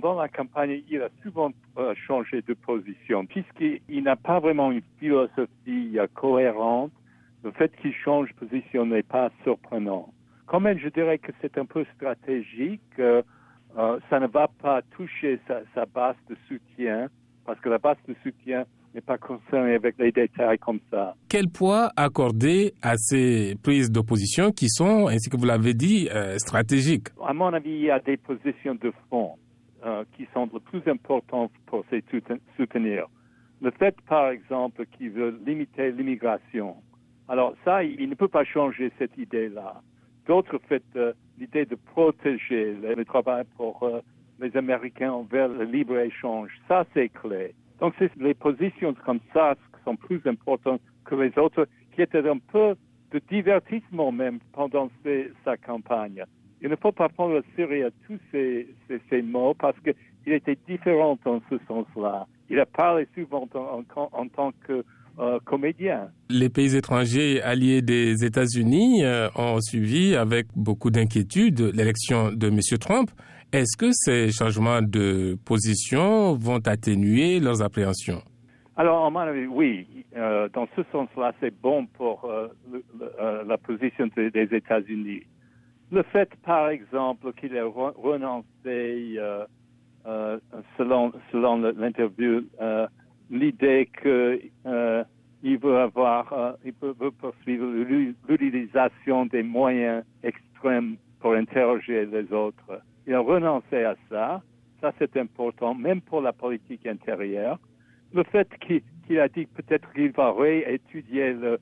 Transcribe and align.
pendant 0.00 0.20
la 0.20 0.28
campagne, 0.28 0.82
il 0.90 1.02
a 1.02 1.08
souvent 1.22 1.52
euh, 1.78 1.94
changé 1.94 2.42
de 2.42 2.54
position, 2.54 3.26
puisqu'il 3.26 4.02
n'a 4.02 4.16
pas 4.16 4.40
vraiment 4.40 4.72
une 4.72 4.82
philosophie 4.98 5.96
euh, 5.96 6.08
cohérente. 6.14 6.90
Le 7.44 7.52
fait 7.52 7.70
qu'il 7.80 7.94
change 7.94 8.28
de 8.30 8.46
position 8.46 8.86
n'est 8.86 9.04
pas 9.04 9.30
surprenant. 9.44 10.12
Quand 10.46 10.58
même, 10.58 10.80
je 10.80 10.88
dirais 10.88 11.18
que 11.18 11.30
c'est 11.40 11.56
un 11.58 11.64
peu 11.64 11.84
stratégique. 11.94 12.80
Euh, 12.98 13.22
ça 14.10 14.18
ne 14.18 14.26
va 14.26 14.48
pas 14.48 14.82
toucher 14.96 15.38
sa, 15.46 15.60
sa 15.76 15.86
base 15.86 16.16
de 16.28 16.36
soutien, 16.48 17.06
parce 17.46 17.60
que 17.60 17.68
la 17.68 17.78
base 17.78 17.98
de 18.08 18.16
soutien 18.24 18.64
n'est 18.96 19.00
pas 19.00 19.18
concerné 19.18 19.74
avec 19.74 19.94
les 20.00 20.10
détails 20.10 20.58
comme 20.58 20.80
ça. 20.90 21.14
Quel 21.28 21.48
poids 21.48 21.92
accorder 21.96 22.74
à 22.82 22.96
ces 22.96 23.54
prises 23.62 23.92
d'opposition 23.92 24.50
qui 24.50 24.68
sont, 24.68 25.06
ainsi 25.06 25.30
que 25.30 25.36
vous 25.36 25.46
l'avez 25.46 25.74
dit, 25.74 26.08
stratégiques? 26.38 27.08
À 27.24 27.32
mon 27.32 27.52
avis, 27.52 27.70
il 27.70 27.82
y 27.82 27.90
a 27.90 28.00
des 28.00 28.16
positions 28.16 28.74
de 28.74 28.92
fond 29.08 29.36
sont 30.32 30.48
les 30.52 30.60
plus 30.60 30.82
importantes 30.90 31.52
pour 31.66 31.84
se 31.90 32.00
soutenir. 32.56 33.06
Le 33.60 33.70
fait, 33.70 33.96
par 34.02 34.28
exemple, 34.28 34.84
qu'il 34.86 35.10
veut 35.10 35.38
limiter 35.46 35.92
l'immigration. 35.92 36.76
Alors 37.28 37.54
ça, 37.64 37.82
il 37.82 38.08
ne 38.08 38.14
peut 38.14 38.28
pas 38.28 38.44
changer 38.44 38.92
cette 38.98 39.16
idée-là. 39.16 39.80
D'autres 40.26 40.58
fait 40.68 40.82
euh, 40.96 41.12
l'idée 41.38 41.64
de 41.64 41.74
protéger 41.74 42.74
le, 42.74 43.04
travail 43.04 43.44
pour 43.56 43.82
euh, 43.82 44.00
les 44.40 44.56
Américains 44.56 45.24
vers 45.30 45.48
le 45.48 45.64
libre-échange. 45.64 46.50
Ça, 46.68 46.84
c'est 46.94 47.08
clé. 47.08 47.54
Donc, 47.80 47.94
c'est 47.98 48.14
les 48.16 48.34
positions 48.34 48.94
comme 49.04 49.20
ça 49.32 49.54
qui 49.54 49.82
sont 49.84 49.96
plus 49.96 50.20
importantes 50.26 50.80
que 51.04 51.14
les 51.14 51.36
autres, 51.38 51.66
qui 51.94 52.02
étaient 52.02 52.26
un 52.28 52.38
peu 52.38 52.74
de 53.12 53.20
divertissement 53.30 54.12
même 54.12 54.38
pendant 54.52 54.90
sa 55.44 55.56
campagne. 55.56 56.24
Il 56.64 56.70
ne 56.70 56.76
faut 56.76 56.92
pas 56.92 57.10
prendre 57.10 57.38
au 57.38 57.42
sérieux 57.56 57.92
tous 58.06 58.18
ces, 58.32 58.66
ces, 59.10 59.20
mots 59.20 59.52
parce 59.52 59.76
qu'il 59.80 60.32
était 60.32 60.56
différent 60.66 61.18
en 61.26 61.38
ce 61.50 61.58
sens-là. 61.68 62.26
Il 62.48 62.58
a 62.58 62.64
parlé 62.64 63.06
souvent 63.14 63.46
en, 63.52 64.26
tant 64.28 64.52
que 64.66 64.82
euh, 65.18 65.38
comédien. 65.44 66.08
Les 66.30 66.48
pays 66.48 66.74
étrangers 66.74 67.42
alliés 67.42 67.82
des 67.82 68.24
États-Unis 68.24 69.04
euh, 69.04 69.28
ont 69.36 69.60
suivi 69.60 70.16
avec 70.16 70.46
beaucoup 70.56 70.88
d'inquiétude 70.88 71.60
l'élection 71.74 72.32
de 72.32 72.46
M. 72.48 72.60
Trump. 72.80 73.10
Est-ce 73.52 73.76
que 73.76 73.90
ces 73.92 74.32
changements 74.32 74.80
de 74.80 75.36
position 75.44 76.32
vont 76.32 76.60
atténuer 76.64 77.40
leurs 77.40 77.60
appréhensions? 77.60 78.22
Alors, 78.78 79.04
à 79.04 79.10
mon 79.10 79.18
avis, 79.18 79.46
oui. 79.46 79.86
Euh, 80.16 80.48
dans 80.54 80.66
ce 80.74 80.82
sens-là, 80.90 81.34
c'est 81.40 81.54
bon 81.60 81.84
pour 81.84 82.26
la 83.20 83.58
position 83.58 84.08
des 84.16 84.48
États-Unis. 84.50 85.24
Le 85.92 86.02
fait, 86.02 86.30
par 86.44 86.68
exemple, 86.70 87.32
qu'il 87.34 87.54
ait 87.54 87.62
renoncé, 87.62 89.18
selon, 90.76 91.12
selon 91.30 91.56
l'interview, 91.58 92.42
l'idée 93.30 93.88
qu'il 94.02 95.58
veut 95.58 95.78
avoir, 95.78 96.56
il 96.64 96.74
veut 96.80 97.10
poursuivre 97.10 97.66
l'utilisation 98.28 99.26
des 99.26 99.42
moyens 99.42 100.04
extrêmes 100.22 100.96
pour 101.20 101.34
interroger 101.34 102.06
les 102.06 102.32
autres 102.32 102.80
il 103.06 103.14
a 103.14 103.20
renoncé 103.20 103.84
à 103.84 103.94
ça. 104.08 104.42
Ça, 104.80 104.92
c'est 104.98 105.16
important, 105.16 105.74
même 105.74 106.00
pour 106.00 106.20
la 106.20 106.32
politique 106.32 106.86
intérieure. 106.86 107.58
Le 108.12 108.22
fait 108.24 108.48
qu'il 108.60 109.18
a 109.18 109.28
dit 109.28 109.46
peut-être 109.46 109.92
qu'il 109.92 110.12
va 110.12 110.32
réétudier 110.32 111.32
le, 111.32 111.58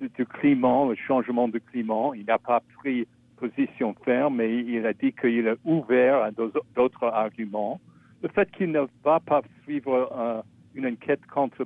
du 0.00 0.26
climat, 0.26 0.86
le 0.88 0.94
changement 0.94 1.48
du 1.48 1.60
climat. 1.60 2.10
Il 2.14 2.24
n'a 2.26 2.38
pas 2.38 2.60
pris 2.78 3.06
position 3.36 3.94
ferme, 4.04 4.36
mais 4.36 4.58
il 4.58 4.86
a 4.86 4.92
dit 4.92 5.12
qu'il 5.12 5.46
est 5.46 5.58
ouvert 5.64 6.22
à 6.22 6.30
d'autres 6.30 7.04
arguments. 7.04 7.80
Le 8.22 8.28
fait 8.28 8.50
qu'il 8.50 8.72
ne 8.72 8.86
va 9.04 9.20
pas 9.20 9.42
suivre 9.62 10.10
euh, 10.16 10.42
une 10.74 10.86
enquête 10.86 11.24
contre. 11.26 11.64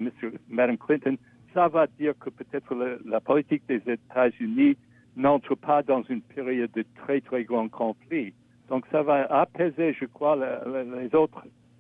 Mme 0.49 0.79
Clinton, 0.79 1.17
ça 1.55 1.69
va 1.69 1.87
dire 1.87 2.15
que 2.19 2.31
peut-être 2.31 2.75
la 3.05 3.21
politique 3.21 3.63
des 3.69 3.83
États-Unis 3.87 4.77
n'entre 5.17 5.55
pas 5.55 5.83
dans 5.83 6.03
une 6.03 6.23
période 6.23 6.71
de 6.73 6.85
très, 6.97 7.21
très 7.21 7.45
grand 7.45 7.69
conflit. 7.69 8.33
Donc 8.69 8.85
ça 8.91 9.03
va 9.03 9.27
apaiser, 9.27 9.93
je 9.95 10.05
crois, 10.07 10.37
les 10.37 11.15
autres 11.15 11.45